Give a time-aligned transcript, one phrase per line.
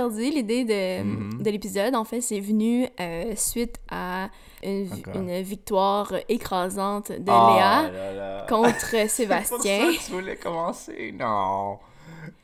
[0.00, 1.42] Aujourd'hui, l'idée de, Mhm.
[1.42, 4.30] de l'épisode, en fait, c'est venu euh, suite à
[4.62, 5.14] une, Encore.
[5.14, 8.46] une victoire écrasante de Oh Léa là là.
[8.48, 9.58] contre Sébastien.
[9.60, 11.14] C'est pour ça que tu voulais commencer?
[11.18, 11.78] Non.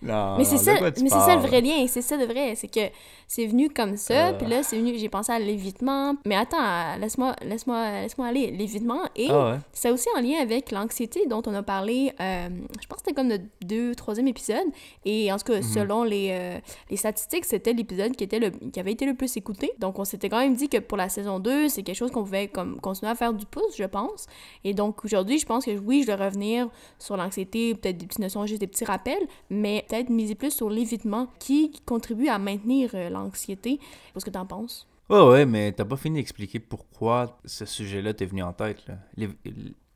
[0.02, 0.36] Non.
[0.38, 2.80] Mais c'est ça, mais c'est ça le vrai lien, c'est ça de vrai, c'est que
[3.28, 4.32] c'est venu comme ça, Euh.
[4.38, 9.00] puis là c'est venu, j'ai pensé à l'évitement, mais attends, laisse-moi, laisse-moi, laisse-moi aller, l'évitement
[9.16, 9.58] et Ah ouais?
[9.72, 12.48] c'est aussi en lien avec l'anxiété dont on a parlé, euh,
[12.80, 14.66] je pense que c'était comme le deux, troisième épisode,
[15.04, 15.60] et en tout Mhm.
[15.60, 16.58] cas selon les, euh,
[16.90, 20.04] les statistiques, c'était l'épisode qui était le, qui avait été le plus écouté, donc on
[20.04, 22.80] s'était quand même dit que pour la saison 2, c'est quelque chose qu'on pouvait comme
[22.80, 24.26] continuer à faire du pouce, je pense,
[24.64, 28.20] et donc aujourd'hui, je pense que oui, je vais revenir sur l'anxiété, peut-être des petites
[28.20, 32.90] notions, juste des petits rappels, mais peut-être miser plus sur l'évitement qui contribue à maintenir
[32.94, 33.78] euh, l'anxiété.
[34.14, 34.86] Qu'est-ce que t'en penses?
[35.08, 38.78] Ouais, ouais, mais t'as pas fini d'expliquer pourquoi ce sujet-là t'est venu en tête,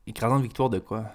[0.07, 1.05] L'écrasante victoire de quoi?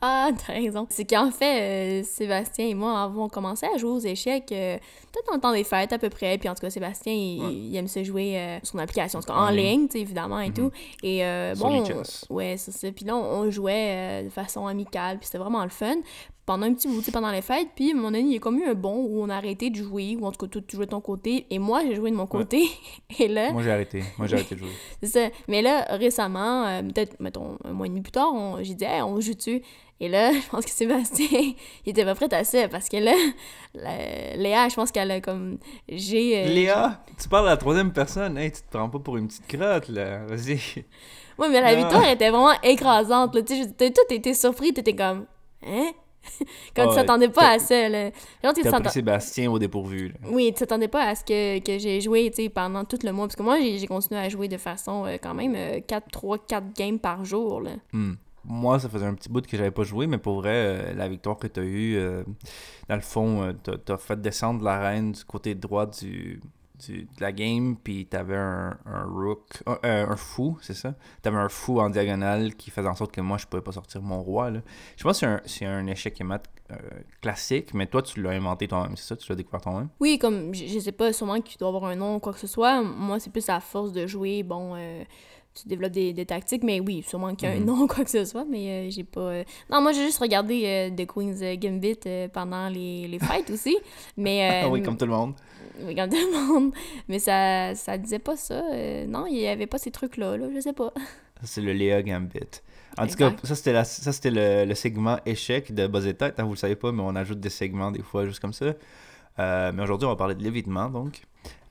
[0.00, 0.86] Ah, t'as raison.
[0.90, 4.76] C'est qu'en fait, euh, Sébastien et moi avons commencé à jouer aux échecs euh,
[5.12, 6.38] peut-être en temps des fêtes à peu près.
[6.38, 7.52] Puis en tout cas, Sébastien, il, Ouais.
[7.52, 9.88] il aime se jouer euh, sur son application, en, cas, en En ligne.
[9.88, 10.54] tu évidemment, et Mhm.
[10.54, 10.70] tout.
[11.02, 11.18] Et
[11.58, 12.24] bon, les chess.
[12.30, 12.92] ouais, c'est ça.
[12.92, 15.96] Puis là, on, on jouait de façon amicale, puis c'était vraiment le fun.
[16.48, 18.64] Pendant un petit bout, pendant les fêtes, puis mon ami, il y a comme eu
[18.64, 20.86] un bon où on a arrêté de jouer, ou en tout cas, toi, tu jouais
[20.86, 22.64] de ton côté, et moi, j'ai joué de mon côté.
[23.18, 24.02] et là, Moi, j'ai arrêté.
[24.16, 24.70] Moi, j'ai arrêté de jouer.
[25.02, 25.28] c'est ça.
[25.46, 28.84] Mais là, récemment, euh, peut-être, mettons, un mois et demi plus tard, on- j'ai dit,
[28.84, 29.60] hey, on joue-tu?
[30.00, 31.26] Et là, je pense que Sébastien,
[31.84, 33.12] il était pas prêt à ça, parce que là,
[33.74, 35.58] la- Léa, je pense qu'elle a comme.
[35.86, 36.38] J'ai.
[36.46, 38.38] euh, Léa, tu parles à la troisième personne.
[38.38, 40.24] Hey, tu te prends pas pour une petite crotte, là.
[40.26, 40.58] Vas-y.
[41.38, 43.42] Ouais, mais la victoire était vraiment écrasante, là.
[43.42, 45.26] Tu sais, toi, t'étais surpris, t'étais comme.
[45.66, 45.90] Hein?
[46.76, 48.10] Quand Ah tu ouais, t'attendais pas à ça, là.
[48.42, 50.14] Genre, tu pris Sébastien au dépourvu, là.
[50.30, 53.12] Oui, tu t'attendais pas à ce que, que j'ai joué, tu sais, pendant tout le
[53.12, 53.26] mois.
[53.26, 56.74] Parce que moi, j'ai continué à jouer de façon, euh, quand même, 4, 3, 4
[56.74, 57.72] games par jour, là.
[57.92, 58.14] Hmm.
[58.44, 61.08] Moi, ça faisait un petit bout que j'avais pas joué, mais pour vrai, euh, la
[61.08, 62.22] victoire que t'as eue, euh,
[62.88, 66.40] dans le fond, t'as- t'as fait descendre la reine du côté droit du,
[66.78, 70.94] du- de la game, puis t'avais un, un rook, euh, euh, un fou, c'est ça?
[71.22, 74.02] T'avais un fou en diagonale qui faisait en sorte que moi, je pouvais pas sortir
[74.02, 74.60] mon roi, là.
[74.96, 76.76] Je pense que c'est un, c'est un échec et mat euh,
[77.20, 79.16] classique, mais toi, tu l'as inventé toi-même, c'est ça?
[79.16, 79.88] Tu l'as découvert toi-même?
[80.00, 82.38] Oui, comme, je, je sais pas, sûrement qu'il doit avoir un nom ou quoi que
[82.40, 82.82] ce soit.
[82.82, 85.02] Moi, c'est plus à force de jouer, bon, euh,
[85.54, 87.64] tu développes des, des tactiques, mais oui, sûrement qu'il y a un Mhm.
[87.66, 89.38] nom ou quoi que ce soit, mais j'ai pas...
[89.70, 91.98] Non, moi, j'ai juste regardé The Queen's Gambit
[92.32, 93.76] pendant les, les fêtes aussi,
[94.16, 94.64] mais...
[94.70, 95.34] oui, comme tout le monde.
[95.78, 96.74] Comme tout le monde.
[97.08, 98.62] Mais ça, ça disait pas ça.
[98.72, 100.92] euh, non, il y avait pas ces trucs-là, là, je sais pas.
[101.40, 102.62] Ça, c'est le Léa Gambit.
[102.96, 106.14] En tout cas, ça c'était, la, ça, c'était le, le segment échec de Buzz et
[106.14, 106.40] Tête.
[106.40, 108.74] hein, vous le savez pas, mais on ajoute des segments des fois juste comme ça.
[109.38, 111.22] Euh, mais aujourd'hui, on va parler de l'évitement, donc.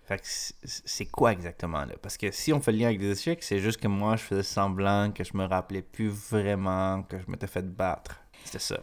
[0.06, 1.96] Fait que c'est, c'est quoi exactement là?
[2.01, 4.23] Parce que si on fait le lien avec des échecs, c'est juste que moi, je
[4.23, 8.22] faisais semblant que je me rappelais plus vraiment que je m'étais fait battre.
[8.46, 8.79] C'était ça.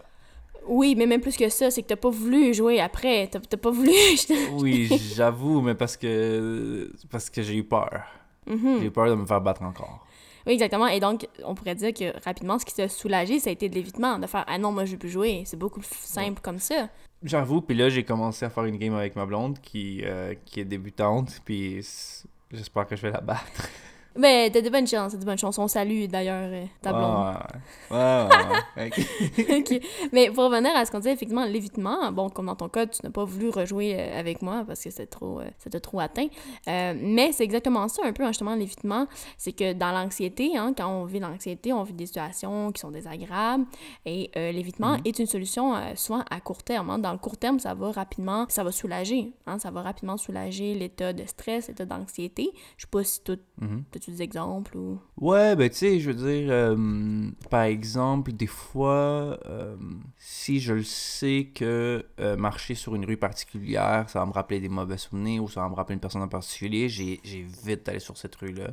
[0.67, 3.29] Oui, mais même plus que ça, c'est que t'as pas voulu jouer après.
[3.31, 3.91] T'as t'as pas voulu...
[4.53, 8.03] Oui, j'avoue, mais parce que parce que j'ai eu peur.
[8.47, 8.79] Mhm.
[8.81, 10.07] J'ai eu peur de me faire battre encore.
[10.47, 10.87] Oui, exactement.
[10.89, 13.75] Et donc, on pourrait dire que rapidement, ce qui t'a soulagé, ça a été de
[13.75, 15.43] l'évitement, de faire Ah non, moi je veux plus jouer.
[15.47, 16.89] C'est beaucoup plus simple comme ça.
[17.23, 20.61] J'avoue, puis là, j'ai commencé à faire une game avec ma blonde qui, euh, qui
[20.61, 21.77] est débutante, puis
[22.53, 23.69] j'espère que je vais la battre.
[24.17, 25.59] Ben, t'as de bonnes chances, t'as de bonnes chances.
[25.59, 27.35] On salue d'ailleurs euh, ta blonde.
[27.91, 28.27] Ouais, ouais,
[28.77, 28.87] ouais, ouais.
[28.89, 29.07] Ok.
[29.75, 29.81] Ok.
[30.13, 33.01] Mais pour revenir à ce qu'on disait, effectivement, l'évitement, bon, comme dans ton cas, tu
[33.03, 35.99] n'as pas voulu rejouer euh, avec moi parce que c'était trop, euh, ça t'a trop
[36.01, 36.29] atteint.
[36.69, 39.07] Euh, mais c'est exactement ça, un peu, hein, justement, l'évitement.
[39.37, 42.91] C'est que dans l'anxiété, hein, quand on vit l'anxiété, on vit des situations qui sont
[42.91, 43.65] désagréables.
[44.07, 45.03] Et euh, l'évitement Mhm.
[45.07, 46.91] est une solution euh, souvent à court terme.
[46.91, 46.99] hein.
[46.99, 49.33] Dans le court terme, ça va rapidement, ça va soulager.
[49.47, 52.51] hein, ça va rapidement soulager l'état de stress, l'état d'anxiété.
[52.77, 53.85] Je sais pas si tu Mhm.
[54.11, 54.99] Des exemples ou?
[55.17, 59.77] Ouais, ben tu sais, je veux dire, euh, par exemple, des fois, euh,
[60.19, 64.61] si je le sais que euh, marcher sur une rue particulière, ça va me rappeler
[64.61, 67.21] des mauvais souvenirs ou ça va me rappeler une personne en particulier, j'ai
[67.65, 68.71] vite d'aller sur cette rue-là.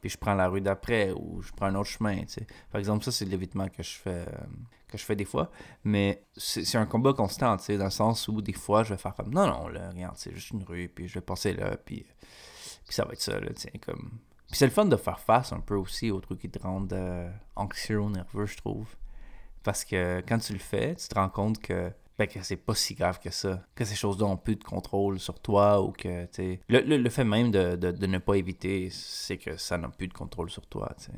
[0.00, 2.46] Puis je prends la rue d'après ou je prends un autre chemin, tu sais.
[2.72, 4.26] Par exemple, ça, c'est l'évitement que je fais
[4.92, 5.50] que je fais des fois.
[5.84, 8.90] Mais c'est c'est un combat constant, tu sais, dans le sens où des fois, je
[8.90, 11.54] vais faire comme, non, non, là, regarde, c'est juste une rue, puis je vais passer
[11.54, 12.06] là, puis,
[12.84, 14.18] puis ça va être ça, là, tu sais, comme...
[14.52, 16.92] Puis c'est le fun de faire face un peu aussi aux trucs qui te rendent
[16.92, 18.86] euh, anxieux ou nerveux, je trouve.
[19.62, 22.94] Parce que quand tu le fais, tu te rends compte que, ben, c'est pas si
[22.94, 23.62] grave que ça.
[23.74, 27.24] Que ces choses-là ont plus de contrôle sur toi ou que, tu le, le fait
[27.24, 30.66] même de, de, de ne pas éviter, c'est que ça n'a plus de contrôle sur
[30.66, 31.12] toi, tu sais.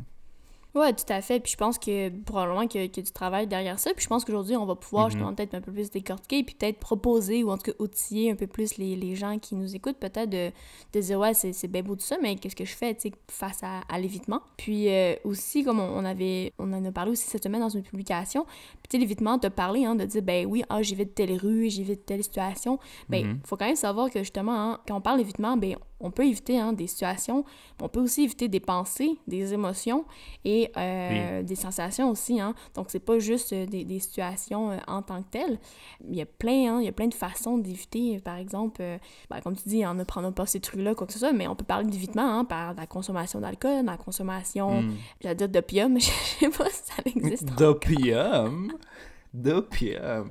[0.74, 1.38] Ouais, tout à fait.
[1.40, 3.92] Puis je pense que probablement qu'il y, qu'il y a du travail derrière ça.
[3.94, 5.10] Puis je pense qu'aujourd'hui, on va pouvoir Mhm.
[5.12, 8.34] justement peut-être un peu plus décortiquer, puis peut-être proposer ou en tout cas outiller un
[8.34, 10.50] peu plus les, les gens qui nous écoutent, peut-être de,
[10.92, 12.96] de dire ouais, c'est, bien beau tout ça, mais qu'est-ce que je fais,
[13.30, 14.40] face à, à l'évitement?
[14.56, 17.68] Puis euh, aussi, comme on, on avait, on en a parlé aussi cette semaine dans
[17.68, 21.14] une publication, puis tu sais, l'évitement, de parler, hein, de dire ben oui, ah, j'évite
[21.14, 22.78] telle rue, j'évite telle situation.
[23.08, 23.38] Ben, Mhm.
[23.44, 26.58] faut quand même savoir que justement, hein, quand on parle d'évitement, ben on peut éviter
[26.58, 27.44] hein, des situations,
[27.80, 30.04] on peut aussi éviter des pensées, des émotions
[30.44, 32.40] et euh, des sensations aussi.
[32.40, 32.54] Hein.
[32.74, 35.58] Donc, c'est pas juste euh, des, des situations euh, en tant que telles.
[36.08, 38.98] Il y a plein, hein, il y a plein de façons d'éviter, par exemple, euh,
[39.30, 41.46] ben, comme tu dis, en ne prenant pas ces trucs-là, quoi que ce soit, mais
[41.48, 44.94] on peut parler d'évitement hein, par la consommation d'alcool, la consommation, Hmm.
[45.22, 47.44] j'allais dire d'opium, mais je sais pas si ça existe.
[47.56, 48.72] D'opium?
[49.32, 50.30] D'opium.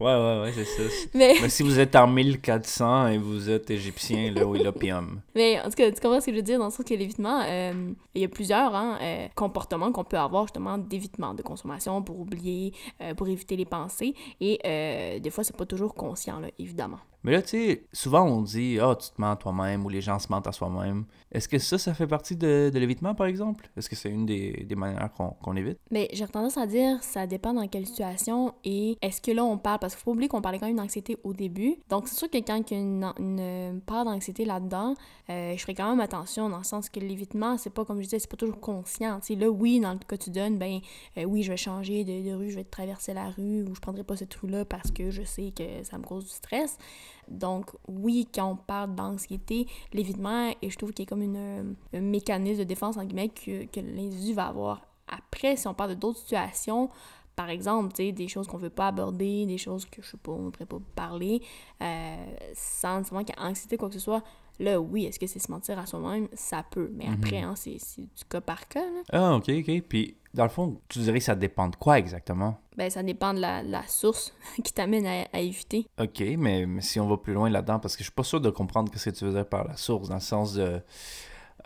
[0.00, 1.08] Ouais, ouais, ouais, c'est ça.
[1.14, 5.20] Mais, Mais si vous êtes en 1400 et vous êtes égyptien, là, oui, l'opium.
[5.34, 6.94] mais en tout cas, tu comprends ce que je veux dire dans le sens que
[6.94, 11.42] l'évitement, euh, il y a plusieurs hein, euh, comportements qu'on peut avoir justement d'évitement, de
[11.42, 12.72] consommation pour oublier,
[13.02, 14.14] euh, pour éviter les pensées.
[14.40, 16.98] Et euh, des fois, c'est pas toujours conscient, là, évidemment.
[17.24, 20.00] Mais là, tu sais, souvent on dit Ah, tu te mens à toi-même ou les
[20.00, 21.04] gens se mentent à soi-même.
[21.32, 23.68] Est-ce que ça, ça fait partie de, de l'évitement, par exemple?
[23.76, 25.78] Est-ce que c'est une des, des manières qu'on évite?
[25.90, 29.58] Mais j'ai tendance à dire, ça dépend dans quelle situation et est-ce que là on
[29.58, 31.76] parle, parce qu'il faut oublier qu'on parlait quand même d'anxiété au début.
[31.88, 34.94] Donc c'est sûr que quand il y a une, part d'anxiété là-dedans,
[35.30, 38.04] euh, je ferai quand même attention dans le sens que l'évitement, c'est pas comme je
[38.04, 39.20] disais, c'est pas toujours conscient.
[39.20, 40.80] Tu sais, là, oui, dans le cas que tu donnes, ben
[41.16, 43.80] euh, oui, je vais changer de, de rue, je vais traverser la rue ou je
[43.80, 46.78] prendrai pas cette rue-là parce que je sais que ça me cause du stress.
[47.28, 51.76] Donc, oui, quand on parle d'anxiété, l'évitement, et je trouve qu'il y a comme une,
[51.92, 54.82] un mécanisme de défense, que, que l'individu va avoir.
[55.08, 56.90] Après, si on parle de d'autres situations,
[57.38, 60.46] par exemple, des choses qu'on veut pas aborder, des choses que, je sais pas, on
[60.46, 61.40] ne devrait pas parler,
[61.80, 62.16] euh,
[62.54, 64.24] sans qu'il y ait anxiété, quoi que ce soit,
[64.58, 66.28] là, oui, est-ce que c'est se mentir à soi-même?
[66.34, 66.90] Ça peut.
[66.94, 69.02] Mais après, hein, c'est du cas par cas, là.
[69.12, 69.82] Ah, ok, ok.
[69.88, 72.58] Puis, dans le fond, tu dirais que ça dépend de quoi exactement?
[72.76, 74.34] Ben, ça dépend de la, la source
[74.64, 75.86] qui t'amène à, à éviter.
[76.00, 78.40] Ok, mais, mais si on va plus loin là-dedans, parce que je suis pas sûr
[78.40, 80.80] de comprendre ce que tu veux dire par la source, dans le sens de.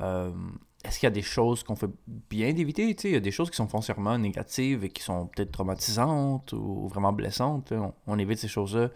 [0.00, 0.30] euh,
[0.84, 2.92] est-ce qu'il y a des choses qu'on fait bien d'éviter?
[2.96, 5.52] Tu sais, il y a des choses qui sont foncièrement négatives et qui sont peut-être
[5.52, 7.72] traumatisantes ou vraiment blessantes.
[8.08, 8.88] on évite ces choses-là.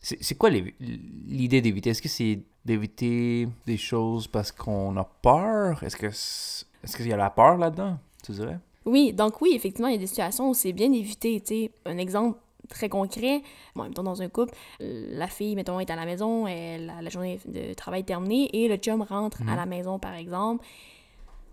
[0.00, 1.90] C'est c'est quoi l'idée d'éviter?
[1.90, 5.82] Est-ce que c'est d'éviter des choses parce qu'on a peur?
[5.82, 8.58] Est-ce que est-ce qu'il y a la peur là-dedans, tu dirais?
[8.84, 11.70] Oui, donc oui, effectivement, il y a des situations où c'est bien d'éviter, tu sais.
[11.84, 13.42] Un exemple très concret,
[13.74, 17.40] bon, mettons dans un couple, la fille, mettons, est à la maison, elle, la journée
[17.46, 20.64] de travail terminée, et le chum rentre à la maison, par exemple,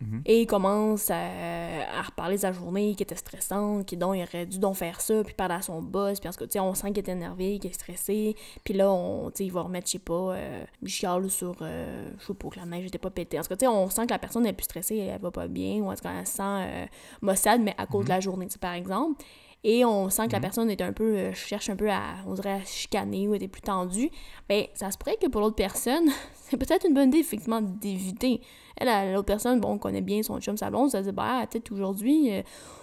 [0.01, 0.21] Mhm.
[0.25, 4.23] et il commence à, à reparler de sa journée qui était stressante, qui donc il
[4.23, 6.51] aurait dû donc faire ça, puis parler à son boss, puis en tout cas, tu
[6.53, 9.87] sais, on sent qu'il est énervé, qu'il est stressé, puis là, on, il va remettre,
[9.87, 13.09] je sais pas, euh, chiale sur, euh, je sais pas, que la neige était pas
[13.09, 13.39] pétée.
[13.39, 15.31] En tout cas, tu sais, on sent que la personne est plus stressée, elle va
[15.31, 16.85] pas bien, ou en tout cas, elle se sent euh,
[17.21, 19.23] maussade, mais à cause de la journée, par exemple.
[19.67, 22.35] Et on sent que la personne est un peu, euh, cherche un peu à, on
[22.35, 24.11] dirait, à chicaner ou était plus tendue.
[24.47, 28.41] Ben, ça se pourrait que pour l'autre personne, c'est peut-être une bonne idée, effectivement, d'éviter.
[28.77, 31.45] Elle, l'autre personne, bon, on connaît bien son chum, sa blonde, ça se dit, bah,
[31.49, 32.41] peut-être aujourd'hui, euh,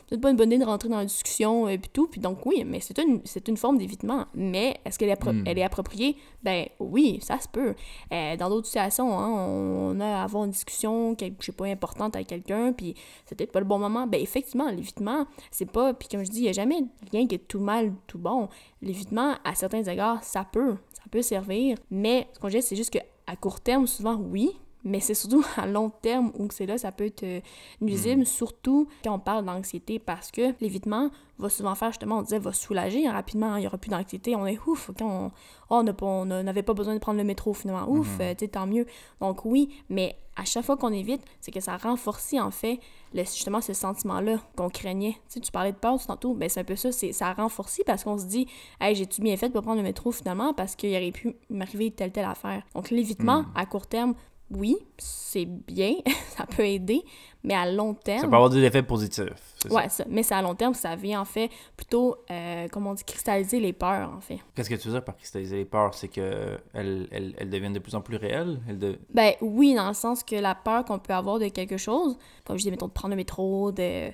[0.08, 2.06] peut-être pas une bonne idée de rentrer dans la discussion, et puis tout.
[2.06, 4.24] Puis donc, oui, mais c'est une, c'est une forme d'évitement.
[4.34, 5.44] Mais est-ce qu'elle est, appro- Mm.
[5.46, 6.16] elle est appropriée?
[6.42, 7.74] Ben, oui, ça se peut.
[8.12, 11.66] Euh, dans d'autres situations, hein, on a à avoir une discussion, quelque- je sais pas,
[11.66, 12.94] importante avec quelqu'un, puis
[13.26, 14.06] c'est peut-être pas le bon moment.
[14.06, 17.34] Ben, effectivement, l'évitement, c'est pas, puis comme je dis, il y a jamais rien qui
[17.34, 18.48] est tout mal, tout bon.
[18.80, 22.90] L'évitement, à certains égards, ça peut, ça peut servir, mais ce qu'on dit, c'est juste
[22.90, 24.50] qu'à court terme, souvent, oui,
[24.84, 27.40] mais c'est surtout à long terme où c'est là, ça peut être euh,
[27.80, 32.38] nuisible, surtout quand on parle d'anxiété, parce que l'évitement va souvent faire, justement, on disait,
[32.38, 35.32] va soulager hein, rapidement, il n'y aura plus d'anxiété, on est ouf, quand
[35.70, 38.86] on oh, n'avait pas besoin de prendre le métro finalement, ouf, tu sais, tant mieux.
[39.20, 42.80] Donc oui, mais à chaque fois qu'on évite, c'est que ça renforce en fait
[43.12, 45.12] le- justement ce sentiment-là qu'on craignait.
[45.12, 47.32] Tu sais, tu parlais de peur tout tantôt, ben c'est un peu ça, c'est ça
[47.32, 48.46] renforce parce qu'on se dit,
[48.80, 51.90] hey, j'ai-tu bien fait de pas prendre le métro finalement parce qu'il aurait pu m'arriver
[51.90, 52.62] telle telle affaire.
[52.74, 54.14] Donc l'évitement à court terme,
[54.54, 55.94] oui, c'est bien,
[56.36, 57.02] ça peut aider,
[57.42, 58.20] mais à long terme.
[58.20, 59.54] Ça peut avoir des effets positifs.
[59.70, 60.04] Ouais, ça.
[60.08, 63.60] mais c'est à long terme, ça vient en fait plutôt, euh, comment on dit, cristalliser
[63.60, 64.38] les peurs en fait.
[64.54, 65.94] Qu'est-ce que tu veux dire par cristalliser les peurs?
[65.94, 68.60] C'est qu'elles elles, elles deviennent de plus en plus réelles?
[68.68, 68.98] Elles de...
[69.12, 72.58] Ben oui, dans le sens que la peur qu'on peut avoir de quelque chose, comme
[72.58, 74.10] je dis, mettons, de prendre le métro, de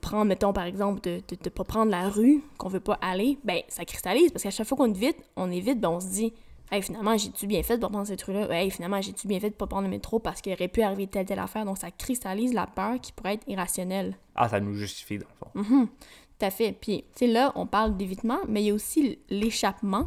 [0.00, 3.60] prendre, mettons, par exemple, de ne pas prendre la rue qu'on veut pas aller, ben
[3.68, 6.32] ça cristallise parce qu'à chaque fois qu'on évite, on évite, ben on se dit,
[6.70, 8.48] hey, finalement, j'ai-tu bien fait de pas prendre cette rue-là?
[8.50, 11.06] Hey, finalement, j'ai-tu bien fait de pas prendre le métro parce qu'il aurait pu arriver
[11.06, 11.64] telle, telle affaire?
[11.64, 14.16] Donc ça cristallise la peur qui pourrait être irrationnelle.
[14.34, 15.50] Ah, ça nous justifie, dans le fond.
[15.74, 16.72] Mhm, tout à fait.
[16.72, 20.06] Puis, tu sais, là, on parle d'évitement, mais il y a aussi l'échappement.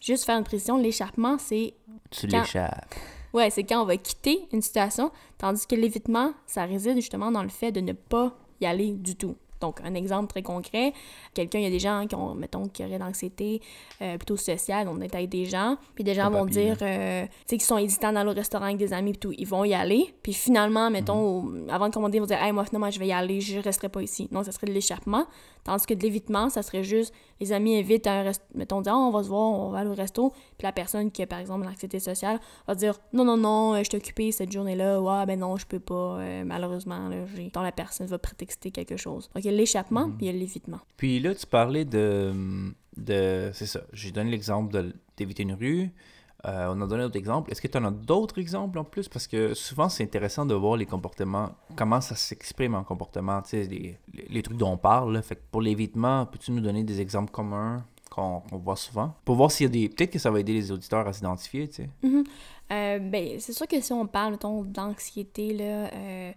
[0.00, 1.74] Juste faire une précision, l'échappement, c'est
[2.10, 2.94] Tu Quand- l'échappes.
[3.34, 7.42] Ouais, c'est quand on va quitter une situation, tandis que l'évitement, ça réside justement dans
[7.42, 9.36] le fait de ne pas y aller du tout.
[9.60, 10.92] Donc, un exemple très concret,
[11.34, 13.60] quelqu'un, il y a des gens qui ont, mettons, qui auraient d'anxiété
[14.02, 17.30] euh, plutôt sociale, on est avec des gens, puis des gens vont dire, euh, tu
[17.46, 19.74] sais, qu'ils sont hésitants dans le restaurant avec des amis, puis tout, ils vont y
[19.74, 21.70] aller, puis finalement, mettons, mhm.
[21.70, 23.88] avant de commander, ils vont dire, hey, moi, finalement, je vais y aller, je resterai
[23.88, 24.28] pas ici.
[24.30, 25.26] Non, ça serait de l'échappement,
[25.64, 28.92] tandis que de l'évitement, ça serait juste, les amis invitent à un restaurant, mettons, dire,
[28.94, 31.26] oh, on va se voir, on va aller au resto, puis la personne qui a,
[31.26, 35.00] par exemple, l'anxiété sociale va dire, non, non, non, euh, je suis occupée cette journée-là,
[35.00, 37.16] ouais, ben non, je peux pas, malheureusement, là,
[37.52, 40.80] Tant la personne va prétexter quelque chose y a l'échappement, puis il y a l'évitement.
[40.96, 42.32] Puis là, tu parlais de.
[42.96, 43.80] de c'est ça.
[43.92, 45.90] J'ai donné l'exemple d'éviter une rue.
[46.46, 47.50] Euh, on a donné d'autres exemples.
[47.50, 49.08] Est-ce que tu en as d'autres exemples en plus?
[49.08, 53.56] Parce que souvent, c'est intéressant de voir les comportements, comment ça s'exprime en comportement, tu
[53.56, 55.20] les, les, trucs dont on parle.
[55.22, 59.14] Fait que pour l'évitement, peux-tu nous donner des exemples communs qu'on voit souvent?
[59.24, 59.88] Pour voir s'il y a des...
[59.88, 61.90] Peut-être que ça va aider les auditeurs à s'identifier, tu sais.
[62.04, 62.24] Mm-hmm.
[62.70, 65.92] Euh, ben, c'est sûr que si on parle, d'anxiété, là...
[65.92, 66.32] Euh,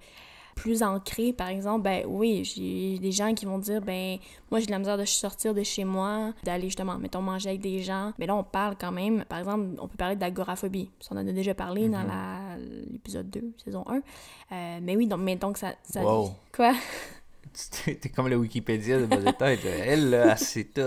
[0.56, 4.18] plus ancré, par exemple, ben oui, j'ai des gens qui vont dire, ben
[4.50, 7.62] moi j'ai de la misère de sortir de chez moi, d'aller justement, mettons, manger avec
[7.62, 8.14] des gens.
[8.20, 10.90] Mais là, on parle quand même, par exemple, on peut parler d'agoraphobie.
[11.10, 12.92] On en a déjà parlé dans mm-hmm.
[12.92, 13.96] l'épisode 2, saison 1.
[13.96, 15.74] Euh, mais oui, donc, mais donc ça...
[15.84, 16.32] ça wow.
[16.54, 16.74] Quoi?
[17.86, 19.60] T'es comme le Wikipédia de bas tête.
[19.66, 20.82] Elle, là, c'est tout.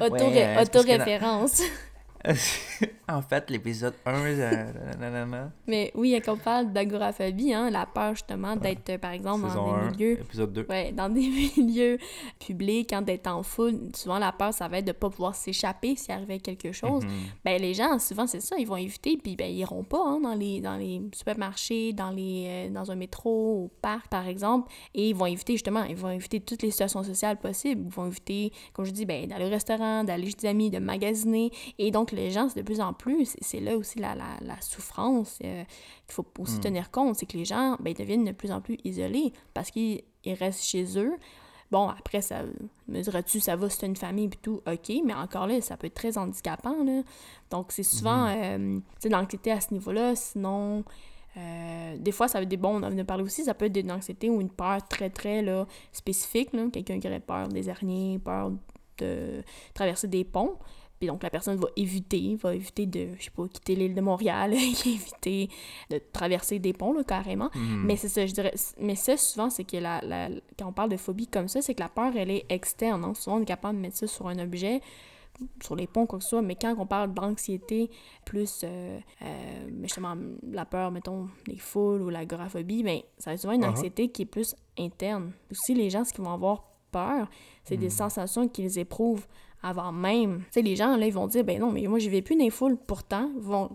[0.00, 1.62] Auto-référence.
[3.08, 8.56] en fait, l'épisode 1, euh, Mais oui, quand on parle d'agoraphobie, hein, la peur justement
[8.56, 10.20] d'être, euh, par exemple, dans des milieux.
[10.20, 10.66] Épisode 2.
[10.68, 11.98] Ouais, dans des milieux
[12.38, 15.34] publics, quand d'être en foule, souvent la peur, ça va être de ne pas pouvoir
[15.34, 17.04] s'échapper s'il arrivait quelque chose.
[17.04, 17.10] Mhm.
[17.44, 20.20] Ben, les gens, souvent, c'est ça, ils vont éviter, puis ben, ils iront pas hein,
[20.20, 24.72] dans, les, dans les supermarchés, dans, les, euh, dans un métro, au parc, par exemple,
[24.94, 27.82] et ils vont éviter, justement, ils vont éviter toutes les situations sociales possibles.
[27.86, 30.78] Ils vont éviter, comme je dis, ben, d'aller au restaurant, d'aller chez des amis, de
[30.78, 34.60] magasiner, et donc les gens, c'est de plus en plus, c'est là aussi la, la,
[34.60, 35.62] souffrance euh,
[36.06, 36.60] qu'il faut aussi hmm.
[36.60, 40.02] tenir compte, c'est que les gens ben, deviennent de plus en plus isolés parce qu'ils
[40.24, 41.14] restent chez eux.
[41.70, 42.42] Bon, après, ça
[42.88, 45.88] me diras-tu, ça va, c'est une famille et tout, ok, mais encore là, ça peut
[45.88, 47.02] être très handicapant, là.
[47.50, 48.36] Donc, c'est souvent, hmm.
[48.36, 50.84] euh, sais, l'anxiété à ce niveau-là, sinon...
[51.38, 53.66] Euh, des fois, ça veut être des bons, on en de parler aussi, ça peut
[53.66, 56.48] être une anxiété ou une peur très, très là, spécifique.
[56.72, 58.52] Quelqu'un qui aurait peur des araignées, peur
[58.98, 59.42] de
[59.74, 60.56] traverser des ponts.
[60.98, 64.00] Puis donc, la personne va éviter, va éviter de, je sais pas, quitter l'île de
[64.00, 64.54] Montréal,
[64.86, 65.50] éviter
[65.90, 67.50] de traverser des ponts, là, carrément.
[67.54, 67.84] Mhm.
[67.84, 68.54] Mais c'est ça, je dirais.
[68.80, 71.74] Mais ça, souvent, c'est que la, la, quand on parle de phobie comme ça, c'est
[71.74, 73.04] que la peur, elle est externe.
[73.04, 73.14] Hein.
[73.14, 74.80] Souvent, on est capable de mettre ça sur un objet,
[75.62, 76.42] sur les ponts, quoi que ce soit.
[76.42, 77.90] Mais quand on parle d'anxiété,
[78.24, 80.16] plus, euh, euh, justement,
[80.50, 83.70] la peur, mettons, des foules ou l'agoraphobie, ben, ça va souvent une uh-huh.
[83.70, 85.32] anxiété qui est plus interne.
[85.50, 87.28] Aussi, les gens, ce qu'ils vont avoir peur,
[87.64, 87.90] c'est des mhm.
[87.90, 89.26] sensations qu'ils éprouvent
[89.66, 90.38] avant même.
[90.38, 92.44] Tu sais, les gens, là, vont dire, ben non, mais moi, je vais plus dans
[92.44, 92.76] les foules.
[92.76, 93.70] Pourtant, vont,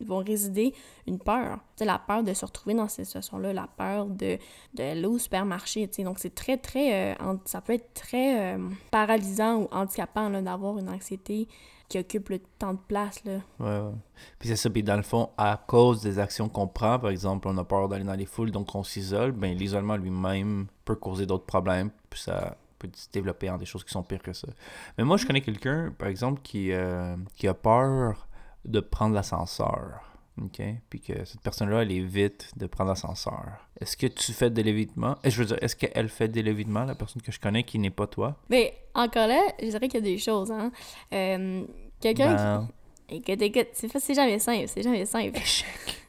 [0.00, 0.72] vont résider
[1.06, 1.58] une peur.
[1.76, 4.38] Tu sais, la peur de se retrouver dans cette situation-là, la peur de,
[4.74, 6.02] de aller au supermarché, tu sais.
[6.04, 7.12] Donc, c'est très, très...
[7.12, 11.48] Euh, ça peut être très euh, paralysant ou handicapant, d'avoir une anxiété
[11.88, 13.40] qui occupe le temps de place, là.
[13.58, 13.90] Ouais.
[14.38, 17.48] Puis c'est ça, puis dans le fond, à cause des actions qu'on prend, par exemple,
[17.48, 21.26] on a peur d'aller dans les foules, donc on s'isole, ben l'isolement lui-même peut causer
[21.26, 24.48] d'autres problèmes, puis ça peut se développer en des choses qui sont pires que ça.
[24.96, 28.26] Mais moi, je connais quelqu'un, par exemple, qui, euh, qui a peur
[28.64, 30.00] de prendre l'ascenseur.
[30.40, 30.62] OK?
[30.88, 33.68] Puis que cette personne-là, elle évite de prendre l'ascenseur.
[33.80, 35.16] Est-ce que tu fais de l'évitement?
[35.24, 37.90] Je veux dire, est-ce qu'elle fait de l'évitement, la personne que je connais qui n'est
[37.90, 38.36] pas toi?
[38.48, 40.72] Mais encore là, je dirais qu'il y a des choses, hein.
[41.12, 41.64] Euh,
[42.00, 42.68] quelqu'un ben...
[43.08, 43.16] qui...
[43.16, 45.36] Écoute, écoute, c'est jamais simple, c'est jamais simple.
[45.36, 45.66] Échec.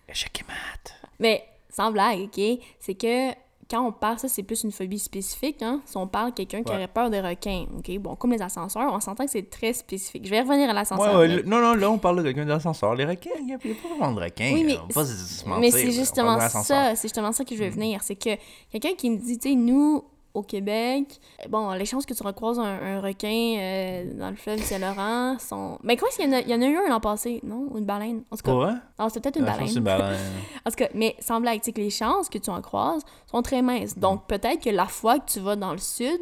[0.07, 1.09] Échec et mat.
[1.19, 2.41] Mais, sans blague, OK?
[2.79, 3.31] C'est que
[3.71, 5.61] quand on parle, ça, c'est plus une phobie spécifique.
[5.61, 5.81] Hein?
[5.85, 7.97] Si on parle de quelqu'un qui aurait peur des requins, OK?
[7.99, 10.25] Bon, comme les ascenseurs, on s'entend que c'est très spécifique.
[10.25, 11.17] Je vais revenir à l'ascenseur.
[11.17, 12.95] Ouais, Non, non, là, on parle de quelqu'un d'ascenseur.
[12.95, 14.51] Les requins, il n'y a, pas vraiment de requins.
[14.53, 14.77] Oui, mais,
[15.59, 16.95] mais c'est justement ça.
[16.95, 17.73] C'est justement ça que je veux mm.
[17.73, 18.03] venir.
[18.03, 18.31] C'est que
[18.71, 21.19] quelqu'un qui me dit, tu sais, nous, au Québec,
[21.49, 25.77] bon, les chances que tu recroises un, requin euh, dans le fleuve Saint-Laurent sont.
[25.83, 27.67] Mais quoi, il y, en a, il y en a eu un l'an passé, non?
[27.71, 28.23] Ou une baleine?
[28.31, 28.53] En tout cas.
[28.53, 28.73] Ouais?
[28.99, 29.77] Non, c'était peut-être une baleine.
[29.77, 30.19] une baleine.
[30.65, 33.97] en tout cas, mais semble que les chances que tu en croises sont très minces.
[33.97, 36.19] Donc, peut-être que la fois que tu vas dans le sud,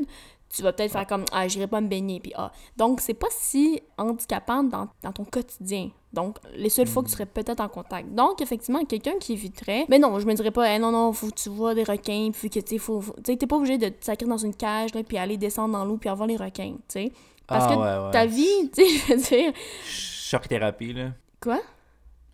[0.49, 3.27] tu vas peut-être faire comme ah j'irai pas me baigner puis ah donc c'est pas
[3.29, 7.69] si handicapant dans, dans, ton quotidien donc les seules fois que tu serais peut-être en
[7.69, 11.27] contact donc effectivement quelqu'un qui éviterait mais non je me dirais pas non non faut
[11.27, 13.89] que tu vois des requins puis que tu sais faut, tu t'es pas obligé de
[13.89, 16.73] te sacrer dans une cage là, puis aller descendre dans l'eau puis avoir les requins
[16.73, 17.11] tu sais
[17.45, 19.53] parce ah, que ta vie tu sais je veux dire
[19.85, 21.59] choc thérapie là quoi?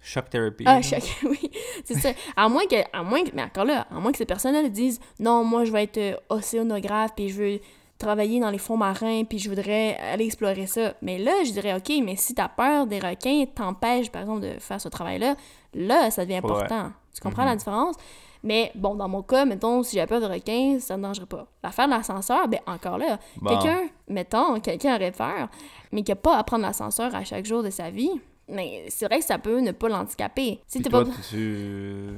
[0.02, 0.64] Shock therapy.
[0.68, 1.50] Ah, choc, oui.
[1.84, 2.10] C'est ça.
[2.36, 5.00] À moins que, à moins que, mais encore là, à moins que ces personnes-là disent
[5.20, 7.60] non, moi je vais être euh, océanographe puis je veux
[7.98, 10.94] travailler dans les fonds marins, puis je voudrais aller explorer ça.
[11.02, 14.60] Mais là, je dirais, OK, mais si ta peur des requins t'empêche, par exemple, de
[14.60, 15.36] faire ce travail-là,
[15.74, 16.92] là, ça devient important.
[17.14, 17.58] Tu comprends la Mhm.
[17.58, 17.96] différence?
[18.44, 21.26] Mais bon, dans mon cas, mettons, si j'ai peur de requins, ça ne me dérangerait
[21.26, 21.48] pas.
[21.64, 23.50] L'affaire de l'ascenseur, ben encore là, Bon.
[23.50, 25.48] quelqu'un, mettons, quelqu'un aurait peur,
[25.92, 28.12] mais qui n'a pas à prendre l'ascenseur à chaque jour de sa vie,
[28.48, 30.60] mais c'est vrai que ça peut ne pas l'handicaper.
[30.68, 31.12] Si Puis t'es toi, pas...
[31.30, 32.10] tu...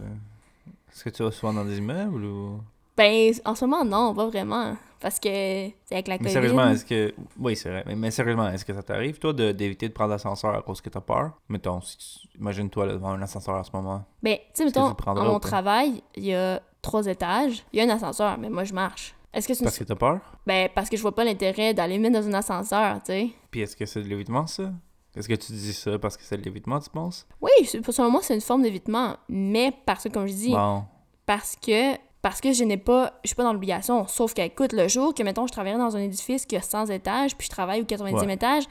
[0.91, 2.59] Est-ce que tu vas souvent dans des immeubles ou...
[2.97, 4.75] Ben, en ce moment, non, pas vraiment.
[4.99, 6.31] Parce que, c'est avec la Mais COVID...
[6.31, 7.13] sérieusement, est-ce que...
[7.39, 7.83] Oui, c'est vrai.
[7.85, 10.89] Mais, mais sérieusement, est-ce que ça t'arrive, toi, d'éviter de, prendre l'ascenseur à cause que
[10.89, 11.33] t'as peur?
[11.49, 14.03] Mettons, si imagine-toi devant un ascenseur en ce moment.
[14.23, 17.85] Ben, tu sais, mettons, à mon travail, il y a trois étages, il y a
[17.85, 19.13] un ascenseur, mais moi, je marche.
[19.33, 19.65] Est-ce que c'est une...
[19.65, 20.19] Parce que t'as peur?
[20.47, 23.29] Ben, parce que je vois pas l'intérêt d'aller me mettre dans un ascenseur, tu sais.
[23.51, 24.71] Puis est-ce que c'est de l'évitement, ça?
[25.15, 27.27] Est-ce que tu dis ça parce que c'est de l'évitement, tu penses?
[27.41, 27.51] Oui,
[27.83, 30.85] pour selon moi, c'est une forme d'évitement, mais parce que, comme je dis, Bon.
[31.25, 34.87] parce que parce que je n'ai pas je suis pas dans l'obligation sauf qu'écoute le
[34.87, 37.81] jour que mettons je travaillerais dans un édifice qui a 100 étages puis je travaille
[37.81, 38.33] au 90e Ouais.
[38.33, 38.63] étage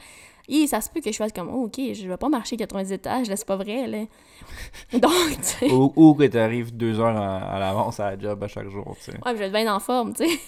[0.49, 2.91] et ça se peut que je fasse comme oh, OK je vais pas marcher 90
[2.91, 3.99] étages là c'est pas vrai là
[4.93, 8.43] donc tu sais ou, ou que t'arrives deux heures à, à l'avance à la job
[8.43, 9.17] à chaque jour, tu sais.
[9.17, 10.39] ouais, je vais être bien en forme tu sais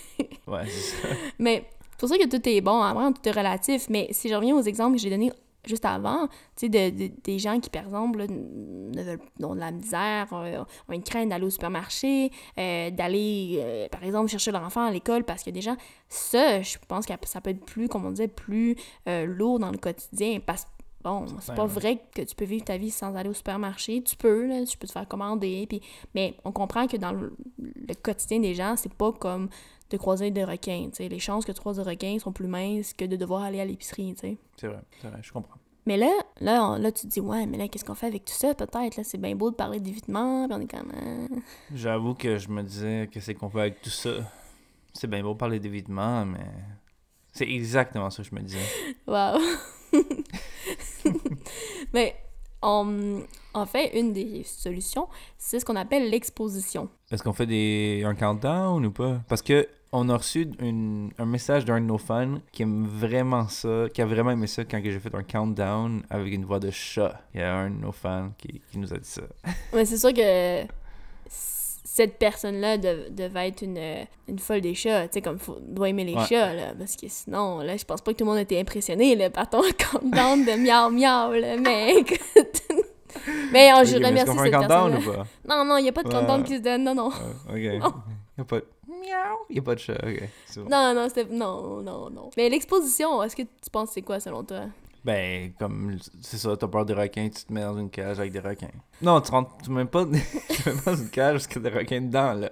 [0.47, 1.07] Ouais, c'est ça.
[1.39, 4.35] mais c'est pour ça que tout est bon vraiment tout est relatif mais si je
[4.35, 5.31] reviens aux exemples que j'ai donnés
[5.65, 9.55] juste avant, tu sais, de, de- des gens qui, par exemple, là, ne veulent, ont
[9.55, 14.29] de la misère, euh, ont une crainte d'aller au supermarché, euh, d'aller, euh, par exemple,
[14.29, 15.75] chercher leur enfant à l'école parce que des gens,
[16.07, 18.75] ça, je pense que ça peut être plus, comme on disait, plus
[19.07, 20.69] euh, lourd dans le quotidien parce que
[21.01, 24.03] Bon, c'est pas vrai que tu peux vivre ta vie sans aller au supermarché.
[24.03, 25.65] Tu peux, là, tu peux te faire commander.
[25.65, 25.79] Puis...
[26.13, 29.47] Mais on comprend que dans le, le quotidien des gens, c'est pas comme
[29.89, 30.89] de croiser des requins.
[30.99, 33.65] Les chances que tu croises des requins sont plus minces que de devoir aller à
[33.65, 34.13] l'épicerie.
[34.17, 35.57] C'est vrai, c'est vrai, je comprends.
[35.85, 38.25] Mais là, là, on- là, tu te dis, ouais, mais là, qu'est-ce qu'on fait avec
[38.25, 38.97] tout ça, peut-être?
[38.97, 40.91] Là, c'est bien beau de parler d'évitement, puis on est comme...
[40.95, 41.27] euh,
[41.73, 44.11] J'avoue que je me disais que c'est qu'on fait avec tout ça?
[44.93, 46.45] C'est bien beau parler d'évitement, mais
[47.31, 48.59] c'est exactement ça que je me disais.
[49.07, 49.39] Wow!
[51.93, 52.15] mais
[52.61, 53.21] on,
[53.53, 56.89] en fait, une des solutions, c'est ce qu'on appelle l'exposition.
[57.09, 59.21] Est-ce qu'on fait des un countdown ou pas?
[59.27, 63.47] Parce que on a reçu une- un message d'un de nos fans qui aime vraiment
[63.47, 66.69] ça, qui a vraiment aimé ça quand j'ai fait un countdown avec une voix de
[66.71, 67.21] chat.
[67.33, 69.21] Il y a un de nos fans qui, qui nous a dit ça.
[69.73, 70.63] Mais c'est sûr que
[71.27, 73.79] cette personne-là de- devait être une,
[74.27, 76.25] une folle des chats, tu sais, comme faut, doit aimer les Ouais.
[76.27, 79.15] chats, là, parce que sinon, là, je pense pas que tout le monde était impressionné,
[79.15, 79.61] là, par ton
[79.91, 82.61] countdown de miau miau, là, mais écoute...
[83.51, 84.99] mais oh, je Est-ce remercie cette un countdown personne-là.
[84.99, 85.55] ou pas?
[85.57, 86.13] Non, non, il n'y a pas de Ouais.
[86.13, 87.09] countdown qui se donne, non, non.
[87.49, 87.81] Euh, ok.
[87.81, 87.93] Non.
[88.37, 88.65] Il y a pas de...
[89.09, 89.37] Miaou!
[89.49, 90.23] Il y a pas de chat, ok.
[90.69, 91.25] Non, non, c'était...
[91.33, 92.29] Non, non, non.
[92.37, 94.61] Mais l'exposition, est-ce que tu penses que c'est quoi, selon toi?
[95.03, 98.31] Ben, comme, c'est ça, t'as peur des requins, tu te mets dans une cage avec
[98.33, 98.67] des requins.
[99.01, 100.05] Non, tu rentres, tu mets pas,
[100.49, 102.49] tu mets pas dans une cage parce qu'il y a des requins dedans, là.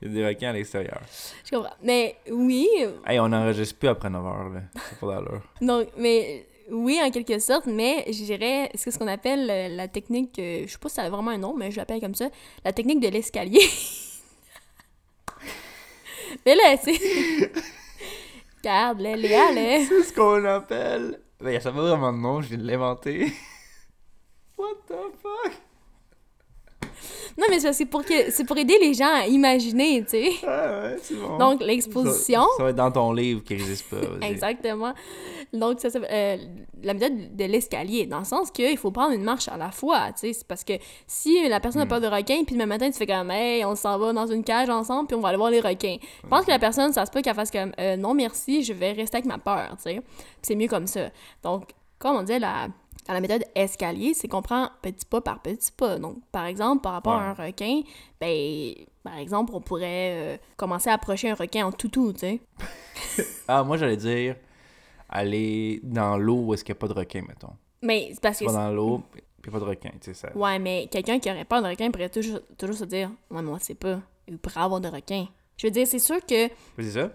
[0.00, 1.00] Il y a des requins à l'extérieur.
[1.44, 1.74] Je comprends.
[1.82, 2.68] Mais oui,
[3.06, 4.60] Hey, on n'enregistre plus après 9h, là.
[4.88, 5.42] C'est pas d'allure.
[5.60, 6.46] donc, mais...
[6.70, 10.62] Oui, en quelque sorte, mais je dirais, c'est ce qu'on appelle euh, la technique, euh,
[10.64, 12.30] je sais pas si ça a vraiment un nom, mais je l'appelle comme ça,
[12.64, 13.58] la technique de l'escalier.
[16.44, 16.92] mais là, c'est...
[18.58, 19.84] Regarde, là, Léa, là...
[19.88, 21.18] C'est ce qu'on appelle...
[21.40, 23.26] Ben, ça pas vraiment de nom, je viens de l'inventer.
[24.56, 25.52] What the fuck?
[27.36, 30.32] Non, mais c'est pour que c'est pour aider les gens à imaginer, tu sais.
[30.46, 31.38] Ah ouais, c'est bon.
[31.38, 32.42] Donc, l'exposition...
[32.42, 34.26] Ça, ça va être dans ton livre qui n'existe pas.
[34.26, 34.94] Exactement.
[35.52, 36.36] Donc, ça s'appelle euh,
[36.82, 40.06] la méthode de l'escalier, dans le sens qu'il faut prendre une marche à la fois,
[40.12, 40.32] tu sais.
[40.32, 40.72] C'est parce que
[41.06, 41.88] si la personne a Hmm.
[41.88, 44.44] peur de requins, puis le matin, tu fais comme, hey, on s'en va dans une
[44.44, 45.96] cage ensemble, puis on va aller voir les requins.
[46.24, 48.72] Je pense que la personne, ça se peut qu'elle fasse comme, Euh, non, merci, je
[48.72, 50.00] vais rester avec ma peur, tu sais.
[50.40, 51.10] C'est mieux comme ça.
[51.42, 52.68] Donc, comme on dit, la,
[53.06, 55.98] dans la méthode escalier, c'est qu'on prend petit pas par petit pas.
[55.98, 57.82] Donc, par exemple, par rapport à un requin,
[58.20, 58.72] ben,
[59.04, 62.40] par exemple, on pourrait euh, commencer à approcher un requin en toutou, tu sais.
[63.48, 64.36] Ah, moi, j'allais dire
[65.12, 67.52] aller dans l'eau où est-ce qu'il n'y a pas de requin, mettons.
[67.82, 69.90] Mais c'est parce Tu que vas dans l'eau, puis il n'y a pas de requin,
[70.00, 70.36] tu sais ça.
[70.36, 73.58] Ouais, mais quelqu'un qui aurait peur de requin pourrait toujours, toujours se dire Ouais, moi,
[73.60, 74.00] c'est pas.
[74.28, 75.26] Il pourrait avoir de requins.
[75.56, 76.48] Je veux dire, c'est sûr que.
[76.78, 77.10] C'est ça?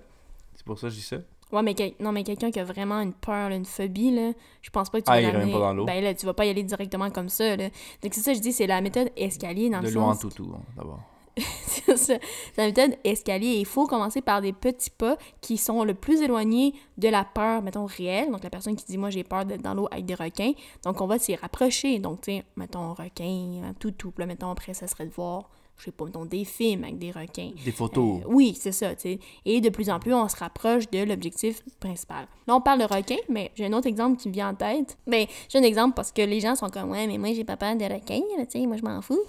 [0.56, 1.18] C'est pour ça que je dis ça?
[1.52, 4.34] Ouais, mais quel- non, mais quelqu'un qui a vraiment une peur, là, une phobie, là,
[4.62, 5.86] je pense pas que tu Ah, vas il pas dans l'eau.
[5.86, 7.70] Ben là, tu vas pas y aller directement comme ça, là.
[8.04, 10.22] Donc c'est ça, je dis, c'est la méthode escalier dans De le l'eau en sens.
[10.34, 11.00] toutou, hein, d'abord.
[11.88, 11.96] ça.
[11.96, 12.20] C'est
[12.58, 13.56] la méthode escalier.
[13.58, 17.62] Il faut commencer par des petits pas qui sont le plus éloignés de la peur,
[17.62, 18.32] mettons, réelle.
[18.32, 20.54] Donc, la personne qui dit, moi, j'ai peur d'être dans l'eau avec des requins.
[20.84, 22.00] Donc, on va s'y rapprocher.
[22.00, 24.12] Donc, tu sais, mettons, requin, tout, tout.
[24.12, 26.98] Puis là, mettons, après, ça serait de voir, je sais pas, mettons, des films avec
[26.98, 27.52] des requins.
[27.64, 28.22] Des photos.
[28.22, 29.20] Euh, oui, c'est ça, tu sais.
[29.46, 32.28] Et de plus en plus, on se rapproche de l'objectif principal.
[32.48, 34.98] Là, on parle de requin, mais j'ai un autre exemple qui me vient en tête.
[35.06, 37.58] Ben, j'ai un exemple parce que les gens sont comme, ouais, mais moi, j'ai pas
[37.58, 39.22] peur des requins, tu sais, moi, je m'en fous.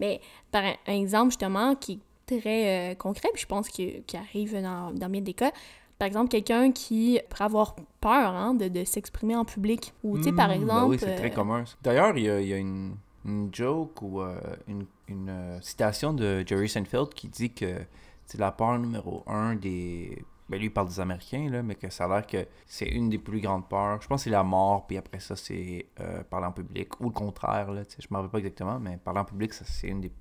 [0.00, 0.20] Mais
[0.52, 1.92] par un, un exemple, justement, qui
[2.28, 5.50] est très euh, concret, puis je pense que- qui arrive dans, dans bien des cas,
[5.98, 9.94] par exemple, quelqu'un qui pourrait avoir peur hein, de, de s'exprimer en public.
[10.04, 10.84] Ou, tu sais, par Hmm, ben exemple...
[10.90, 11.64] oui, c'est très euh, commun.
[11.82, 12.94] D'ailleurs, il y a, il y a une,
[13.26, 17.80] une joke ou euh, une, une, euh, citation de Jerry Seinfeld qui dit que
[18.24, 20.24] c'est la peur numéro un des.
[20.48, 23.18] Ben lui, parle des Américains, là, mais que ça a l'air que c'est une des
[23.18, 24.00] plus grandes peurs.
[24.00, 27.06] Je pense que c'est la mort, puis après ça, c'est euh, parler en public, ou
[27.06, 29.88] le contraire, là, je ne me rappelle pas exactement, mais parler en public, ça, c'est
[29.88, 30.12] une des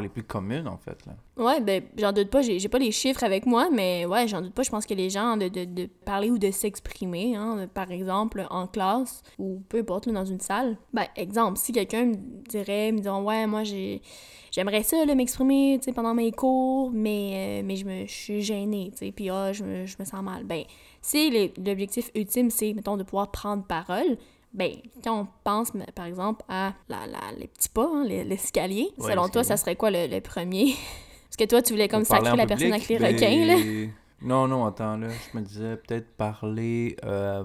[0.00, 0.98] les plus communes, en fait.
[1.06, 1.12] Là.
[1.36, 4.54] Ouais, ben, j'en doute pas, j'ai pas les chiffres avec moi, mais ouais, j'en doute
[4.54, 4.62] pas.
[4.62, 8.46] Je pense que les gens, de, de, de parler ou de s'exprimer, hein, par exemple,
[8.50, 10.76] en classe ou peu importe, là, dans une salle.
[10.92, 12.16] Ben, exemple, si quelqu'un me
[12.48, 14.02] dirait, me disant, ouais, moi, j'ai.
[14.50, 18.92] J'aimerais ça, m'exprimer, tu sais, pendant mes cours, mais, euh, mais je me suis gênée,
[19.16, 20.44] puis ah, je, me, je me sens mal.
[20.44, 20.64] Ben,
[21.00, 24.18] si l'objectif ultime, c'est, mettons, de pouvoir prendre parole,
[24.54, 28.90] ben, quand on pense, par exemple, à la, la- les petits pas, hein, les- l'escalier,
[28.98, 30.74] Ouais, selon toi, ça serait quoi le, le premier?
[31.24, 33.54] Parce que toi, tu voulais comme sacrer la personne avec les public, requins, là.
[33.56, 37.42] ben, Non, non, attends, là, je me disais peut-être parler, euh,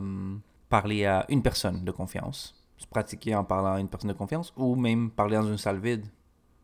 [0.70, 2.54] parler à une personne de confiance.
[2.78, 5.80] Se pratiquer en parlant à une personne de confiance ou même parler dans une salle
[5.80, 6.06] vide.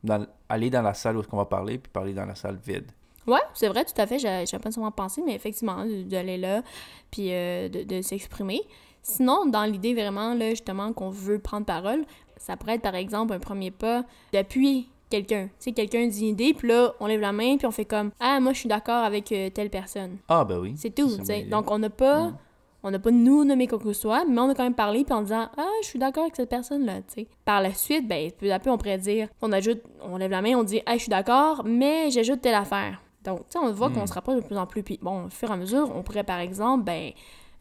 [0.04, 2.92] Dans- aller dans la salle où on va parler puis parler dans la salle vide.
[3.26, 4.20] Ouais, c'est vrai, tout à fait.
[4.20, 6.62] J'avais pas nécessairement pensé, mais effectivement, d'aller là,
[7.10, 8.60] puis euh, de, de s'exprimer.
[9.04, 12.06] Sinon, dans l'idée vraiment, là, justement, qu'on veut prendre parole,
[12.38, 15.46] ça pourrait être, par exemple, un premier pas d'appuyer quelqu'un.
[15.46, 17.86] Tu sais, quelqu'un dit une idée, puis là, on lève la main, puis on fait
[17.86, 20.18] comme «Ah, moi, je suis d'accord avec euh, telle personne.
[20.28, 20.74] Ah, ben oui.».
[20.78, 21.44] C'est tout, tu sais.
[21.44, 22.30] Donc, on n'a pas...
[22.30, 22.38] Mm.
[22.86, 25.06] On n'a pas nous nommé quoi que ce soit, mais on a quand même parlé
[25.06, 27.28] puis en disant Ah, je suis d'accord avec cette personne-là, tu sais.
[27.46, 30.42] Par la suite, ben, peu à peu, on pourrait dire On ajoute, on lève la
[30.42, 33.02] main, on dit Ah, je suis d'accord, mais j'ajoute telle affaire.
[33.24, 34.08] Donc, tu sais, on voit qu'on Mm.
[34.08, 34.84] se rapproche de plus en plus.
[34.84, 37.12] Puis, bon, au fur et à mesure, on pourrait, par exemple, ben,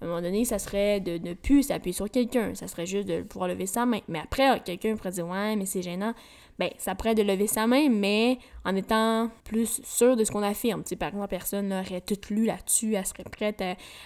[0.03, 2.55] à un moment donné, ça serait de ne plus s'appuyer sur quelqu'un.
[2.55, 4.01] Ça serait juste de pouvoir lever sa main.
[4.09, 6.13] Mais après, quelqu'un pourrait dire Ouais, mais c'est gênant.
[6.59, 10.43] Ben, ça pourrait de lever sa main, mais en étant plus sûr de ce qu'on
[10.43, 10.83] affirme.
[10.99, 13.63] Par exemple, personne là, aurait tout lu là-dessus, elle serait prête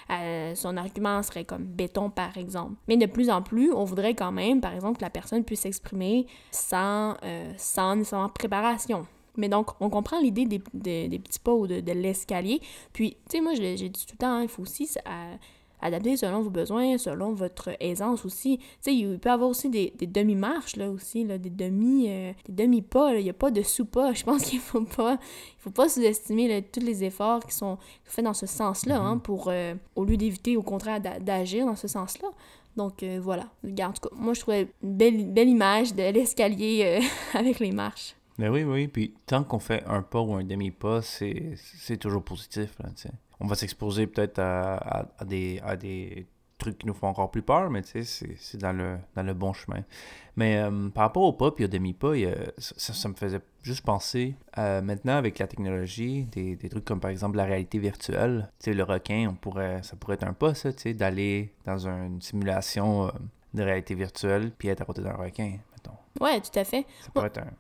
[0.09, 2.74] à, son argument serait comme béton, par exemple.
[2.88, 5.61] Mais de plus en plus, on voudrait quand même, par exemple, que la personne puisse
[5.61, 9.06] s'exprimer sans, euh, sans préparation.
[9.37, 10.62] Mais donc, on comprend l'idée des,
[11.09, 12.61] des- petits pas ou de, de l'escalier.
[12.92, 14.88] Puis, tu sais, moi, j'ai dit tout le temps, hein, il faut aussi
[15.81, 18.59] adapter selon vos besoins, selon votre aisance aussi.
[18.59, 22.07] Tu sais, il peut y avoir aussi des, des demi-marches, là, aussi, là, des demi,
[22.09, 23.19] euh, des demi-pas, là.
[23.21, 24.12] Il n'y a pas de sous-pas.
[24.15, 28.25] Je pense qu'il faut pas, il faut pas sous-estimer tous les efforts qui sont faits
[28.25, 31.89] dans ce sens-là, hein, pour, euh, au lieu d'éviter, au contraire, d'a- d'agir dans ce
[31.89, 32.29] sens-là.
[32.77, 33.47] Donc, euh, voilà.
[33.65, 37.05] Regarde, en tout cas, moi, je trouvais une belle, belle image de l'escalier euh,
[37.39, 38.15] avec les marches.
[38.39, 38.87] Ben oui, oui.
[38.87, 42.77] Puis tant qu'on fait un pas ou un demi-pas, c'est c'est toujours positif.
[42.81, 43.11] Là, tu sais.
[43.40, 46.27] On va s'exposer peut-être à, à- à des, à des
[46.59, 49.22] trucs qui nous font encore plus peur, mais tu sais, c'est- c'est dans le, dans
[49.22, 49.83] le bon chemin.
[50.37, 52.14] Mais euh, par rapport au pas et au demi-pas,
[52.57, 57.11] ça, me faisait juste penser, euh, maintenant avec la technologie, des, des trucs comme par
[57.11, 60.55] exemple la réalité virtuelle, tu sais, le requin, on pourrait, ça pourrait être un pas,
[60.55, 63.11] ça, tu sais, d'aller dans une simulation euh,
[63.55, 65.96] de réalité virtuelle puis être à côté d'un requin, mettons.
[66.25, 66.87] Ouais, tout à fait.
[67.03, 67.51] Ça pourrait être un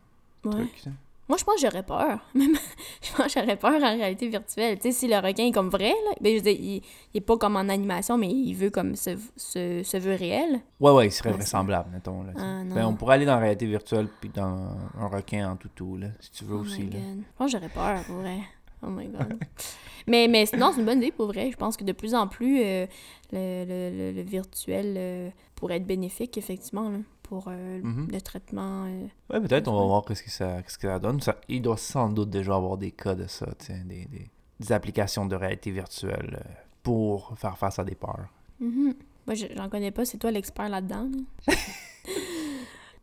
[0.48, 0.52] Ouais.
[0.52, 0.90] truc, ça.
[1.28, 2.20] Moi, je pense que j'aurais peur.
[2.34, 2.54] Même,
[3.02, 4.76] je pense que j'aurais peur en réalité virtuelle.
[4.78, 6.76] Tu sais, si le requin est comme vrai, là, ben, je veux dire, il,
[7.14, 10.60] il est pas comme en animation, mais il veut comme ce, ce, ce veut réel.
[10.78, 12.22] Ouais, ouais, il serait Ah, vraisemblable, mettons.
[12.22, 12.32] Là.
[12.36, 14.56] Ah, ben, on pourrait aller dans la réalité virtuelle puis dans
[15.00, 16.82] un requin en toutou, là, si tu veux Oh aussi.
[16.82, 16.98] Là.
[16.98, 18.38] Je pense que j'aurais peur, pour vrai.
[18.82, 19.38] Oh my god.
[20.06, 21.50] mais, mais non, c'est une bonne idée, pour vrai.
[21.50, 22.86] Je pense que de plus en plus, euh,
[23.32, 28.08] le, le, le, le virtuel euh, pourrait être bénéfique, effectivement, là, pour euh, Mhm.
[28.12, 28.84] le traitement.
[28.86, 29.06] euh.
[29.30, 31.20] Ouais, peut-être, on va voir qu'est-ce que ça, qu'est-ce que ça donne.
[31.20, 33.46] Ça, il doit sans doute déjà avoir des cas de ça,
[33.84, 38.28] des, des, des applications de réalité virtuelle euh, pour faire face à des peurs.
[38.60, 38.94] Mhm.
[39.26, 41.08] Moi, je- j'en connais pas, c'est toi l'expert là-dedans.
[41.48, 41.54] là.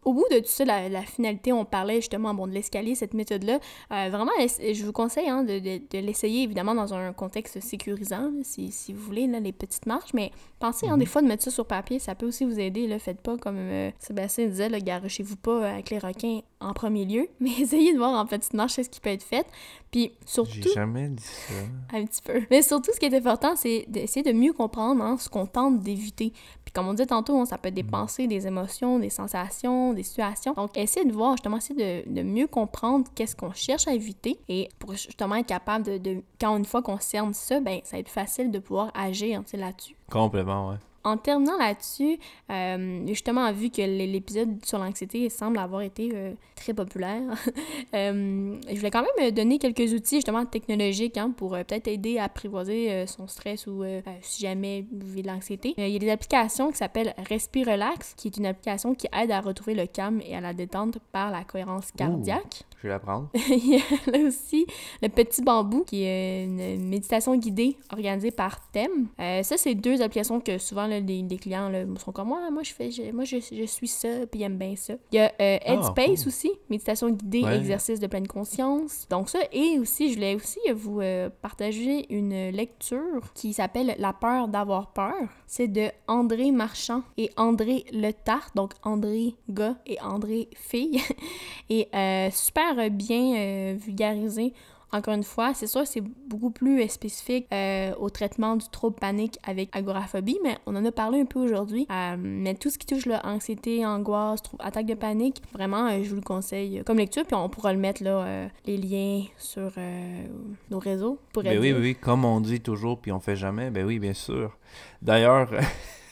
[0.06, 3.14] Au bout de tout ça, la, la finalité, on parlait justement bon, de l'escalier, cette
[3.14, 3.60] méthode-là.
[3.92, 8.32] Euh, vraiment, je vous conseille hein, de, de- de l'essayer évidemment dans un contexte sécurisant,
[8.42, 10.14] si, si vous voulez, là, les petites marches.
[10.14, 11.00] Mais pensez hein, Mhm.
[11.00, 12.88] des fois de mettre ça sur papier, ça peut aussi vous aider.
[12.88, 13.00] Là.
[13.00, 17.52] Faites pas comme euh, Sébastien disait, garochez-vous pas avec les requins en premier lieu, mais
[17.60, 19.46] essayez de voir en petites marches ce qui peut être fait.
[19.94, 21.54] Puis J'ai surtout, jamais dit ça.
[21.96, 22.42] un petit peu.
[22.50, 25.82] Mais surtout, ce qui est important, c'est d'essayer de mieux comprendre hein, ce qu'on tente
[25.82, 26.34] d'éviter.
[26.66, 29.94] Puis comme on disait tantôt, hein, ça peut être des pensées, des émotions, des sensations,
[29.94, 30.54] des situations.
[30.54, 34.40] Donc, essayez de voir, justement, essayer de, de mieux comprendre qu'est-ce qu'on cherche à éviter.
[34.50, 37.98] Et pour justement être capable de, de- quand une fois qu'on cerne ça, ben ça
[37.98, 39.96] va être facile de pouvoir agir sais, là-dessus.
[40.10, 40.78] Complètement, ouais.
[41.06, 42.18] En terminant là-dessus,
[42.50, 47.22] euh, justement, vu que l'épisode sur l'anxiété semble avoir été euh, très populaire,
[47.94, 52.26] euh, je voulais quand même donner quelques outils justement technologiques hein, pour peut-être aider à
[52.26, 53.84] apprivoiser son stress ou
[54.22, 55.74] si jamais vous vivez de l'anxiété.
[55.78, 59.32] Il y a des applications qui s'appellent Respire Relax, qui est une application qui aide
[59.32, 62.64] à retrouver le calme et à la détente par la cohérence cardiaque.
[62.84, 63.30] Je vais la prendre.
[63.50, 64.66] Il y a là aussi
[65.02, 69.08] le Petit Bambou, qui est une méditation guidée organisée par thème.
[69.22, 72.52] Euh, ça, c'est deux applications que souvent là, les, les clients là, sont comme moi,
[72.52, 74.96] moi je fais, je- moi je, je suis ça, puis ils aiment bien ça.
[75.14, 76.28] Il y a euh, Headspace cool.
[76.28, 77.58] aussi, méditation guidée, Ouais.
[77.58, 79.08] exercice de pleine conscience.
[79.10, 84.12] Donc ça, et aussi, je voulais aussi vous euh, partager une lecture qui s'appelle La
[84.12, 85.14] peur d'avoir peur.
[85.48, 91.00] C'est de André Marchand et André Letard, donc André gars et André fille.
[91.70, 92.30] et euh,
[92.74, 94.54] super bien euh, vulgarisé.
[94.92, 98.96] Encore une fois, c'est sûr c'est beaucoup plus euh, spécifique euh, au traitement du trouble
[98.96, 101.88] panique avec agoraphobie, mais on en a parlé un peu aujourd'hui.
[101.90, 106.04] Euh, mais tout ce qui touche là, anxiété, angoisse, trouble- attaque de panique, vraiment, euh,
[106.04, 108.78] je vous le conseille euh, comme lecture, puis on pourra le mettre là, euh, les
[108.78, 110.26] liens sur euh,
[110.70, 111.18] nos réseaux.
[111.34, 113.98] Pour Ben oui, oui, oui, comme on dit toujours, puis on fait jamais, ben oui,
[113.98, 114.56] bien sûr.
[115.02, 115.50] D'ailleurs,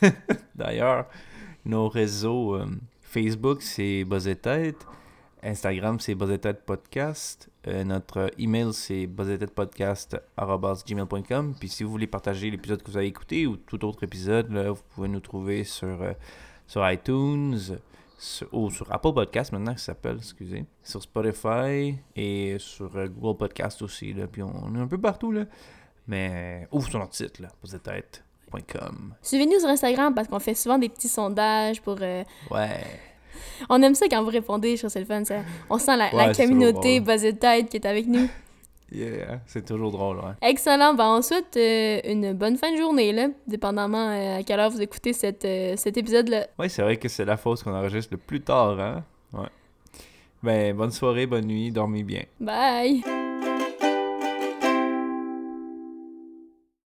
[0.56, 1.06] d'ailleurs,
[1.66, 2.66] nos réseaux euh,
[3.04, 4.88] Facebook, c'est Buzz et Tête.
[5.44, 7.50] Instagram, c'est Buzz et Tête Podcast.
[7.68, 11.56] Euh, notre email, c'est buzzetêtepodcast.gmail.com.
[11.60, 14.72] Puis si vous voulez partager l'épisode que vous avez écouté ou tout autre épisode, là,
[14.72, 16.14] vous pouvez nous trouver sur, euh,
[16.68, 17.58] sur iTunes,
[18.18, 20.66] sur- ou sur Apple Podcast maintenant, ça s'appelle, excusez.
[20.84, 24.14] Sur Spotify et sur euh, Google Podcast aussi.
[24.14, 24.28] Là.
[24.28, 25.46] Puis on est un peu partout, là.
[26.08, 29.16] Mais ouvre sur notre site, là, buzzetête.com.
[29.22, 31.98] Suivez-nous sur Instagram parce qu'on fait souvent des petits sondages pour.
[32.00, 32.84] Ouais.
[33.70, 35.24] On aime ça quand vous répondez, je trouve c'est le fun.
[35.26, 35.36] Ça.
[35.70, 38.28] On sent la, la Ouais, c'est communauté et Tête qui est avec nous.
[38.94, 40.34] Yeah, c'est toujours drôle, ouais.
[40.42, 40.94] Excellent.
[40.94, 44.70] Ben, on souhaite euh, une bonne fin de journée, là, dépendamment euh, à quelle heure
[44.70, 46.48] vous écoutez cette, euh, cet épisode-là.
[46.60, 49.04] Ouais, c'est vrai que c'est la fausse qu'on enregistre le plus tard, hein?
[49.32, 49.48] Ouais.
[50.44, 52.24] Ben, bonne soirée, bonne nuit, dormez bien.
[52.40, 53.02] Bye!